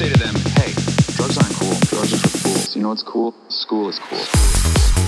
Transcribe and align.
say 0.00 0.08
to 0.08 0.18
them, 0.18 0.34
hey, 0.56 0.72
drugs 1.14 1.36
aren't 1.36 1.54
cool. 1.56 1.74
Drugs 1.90 2.14
are 2.14 2.16
for 2.16 2.38
fools. 2.38 2.74
You 2.74 2.80
know 2.80 2.88
what's 2.88 3.02
cool? 3.02 3.34
School 3.50 3.90
is 3.90 3.98
cool. 3.98 4.99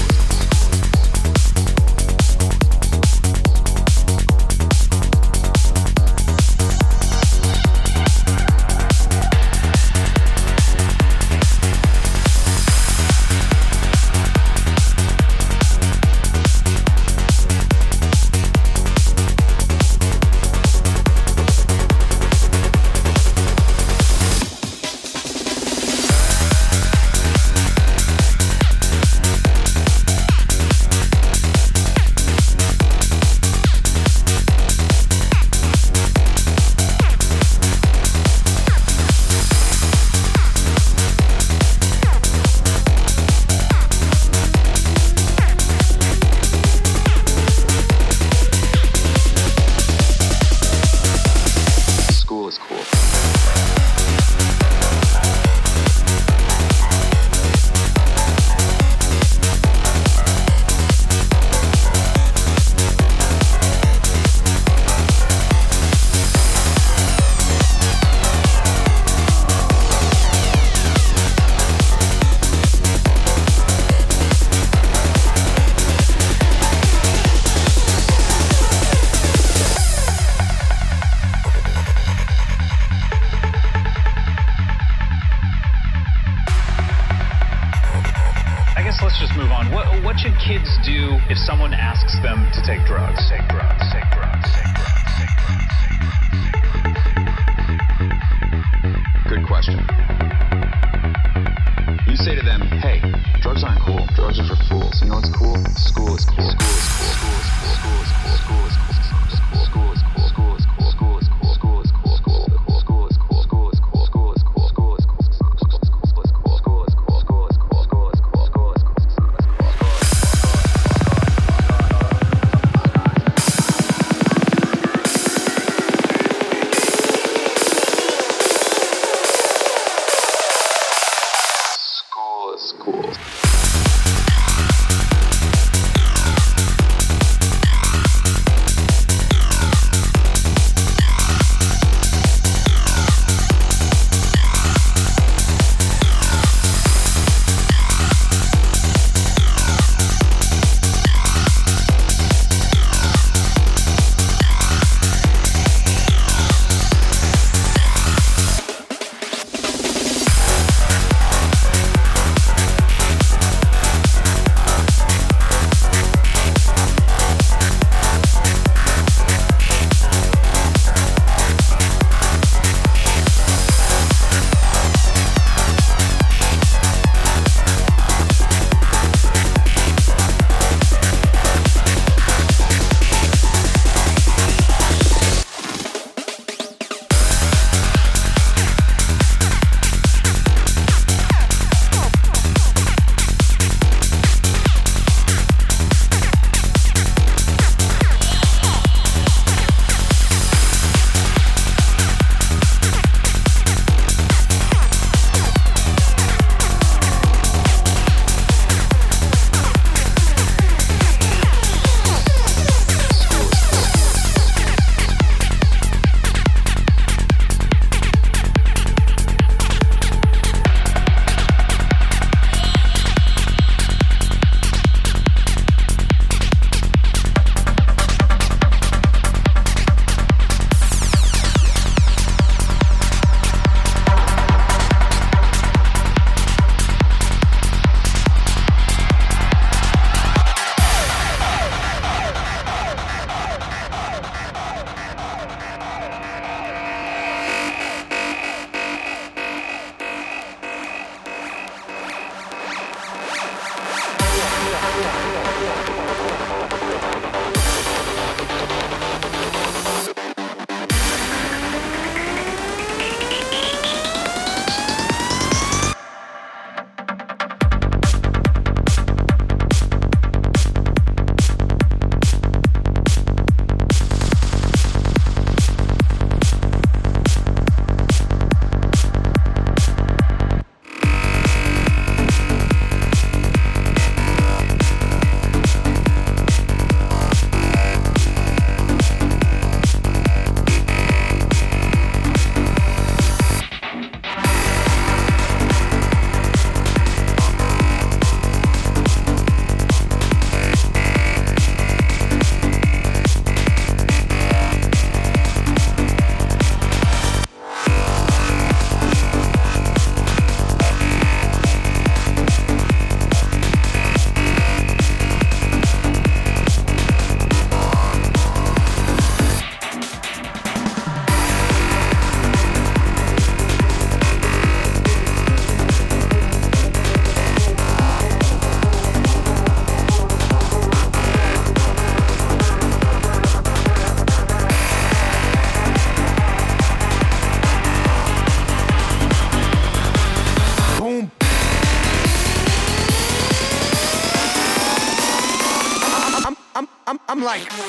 I'm 347.33 347.43
like. 347.43 347.82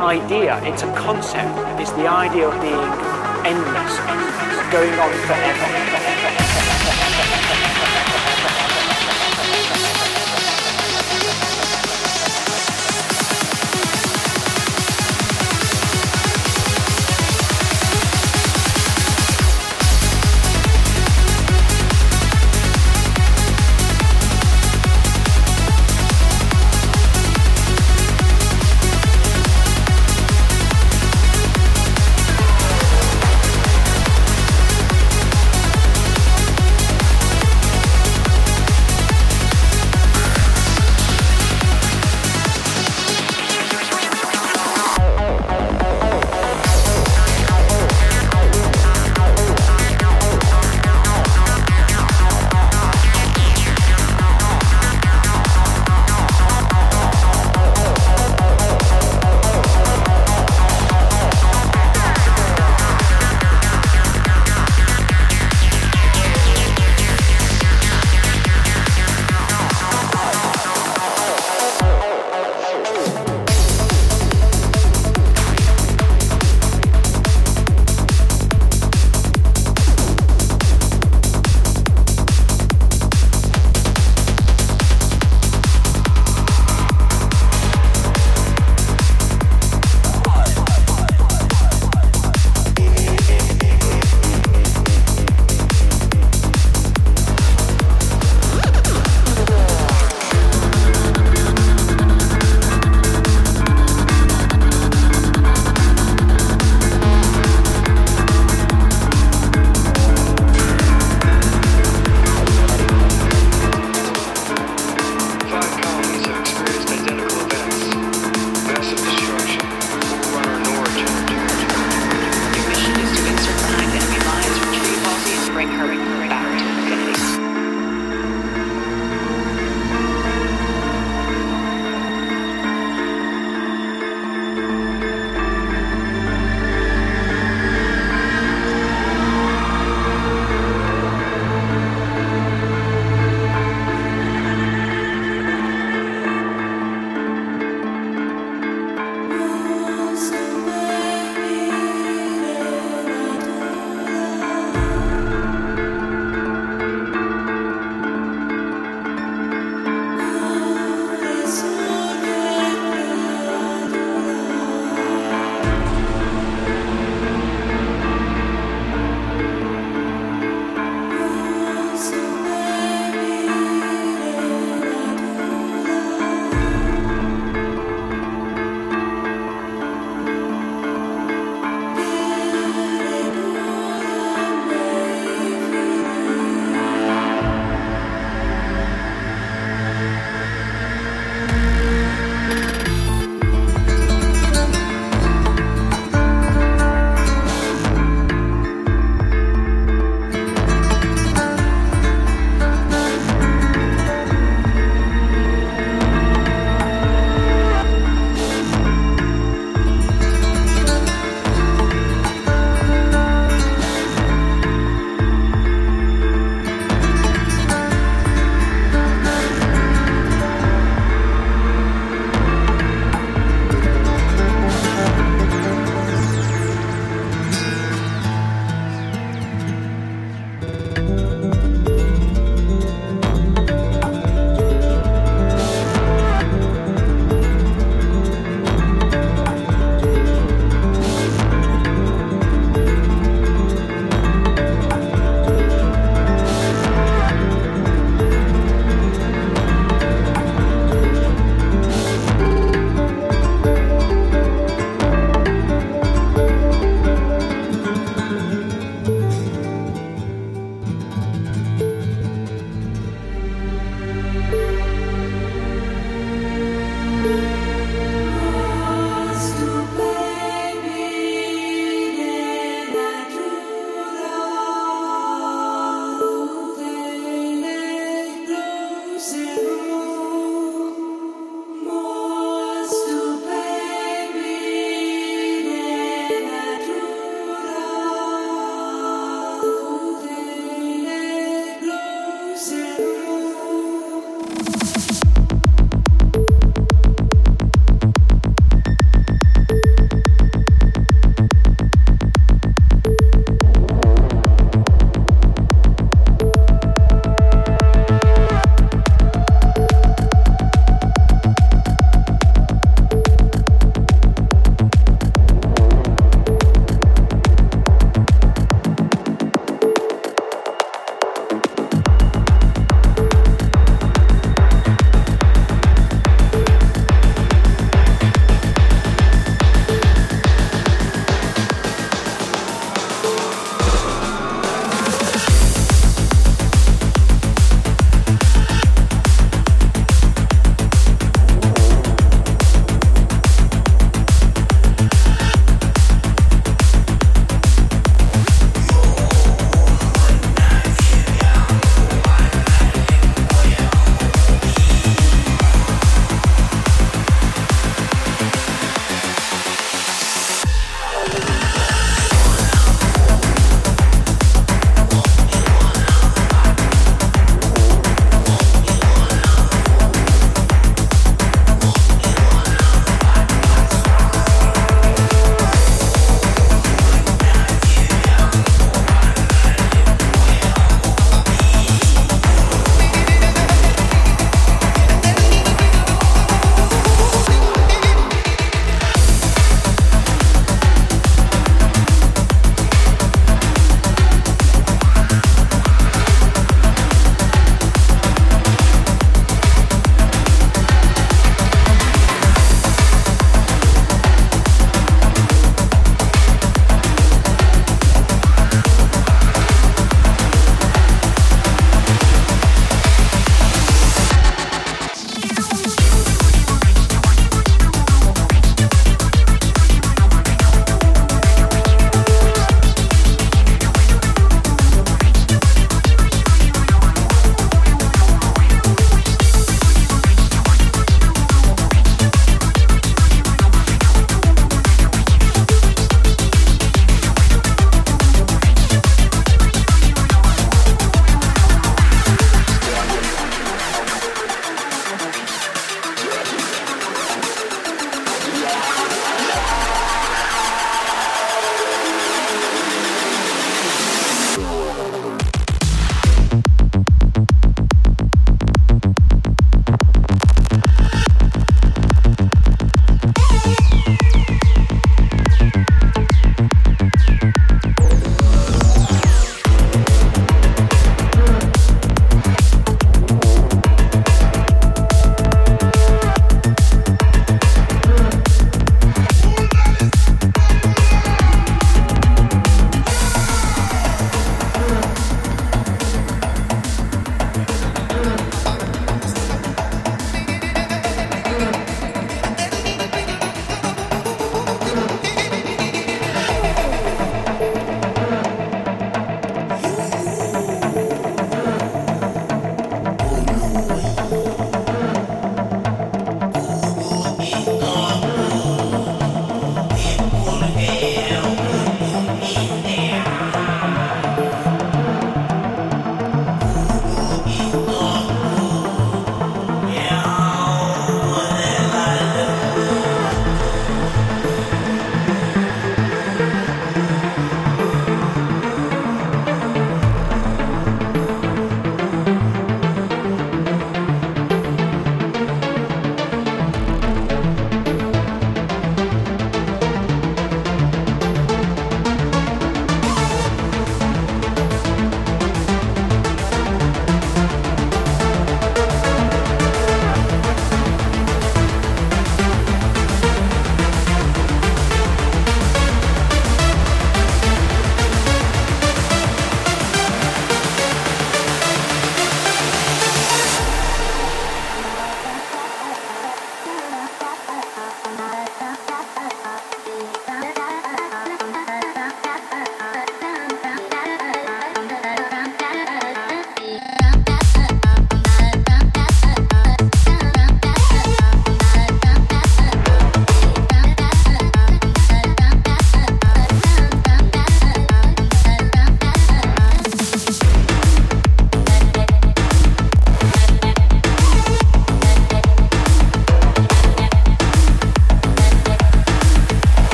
Idea, 0.00 0.62
it's 0.64 0.82
a 0.82 0.89